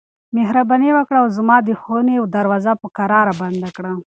[0.35, 3.91] مهرباني وکړه او زما د خونې دروازه په کراره بنده کړه.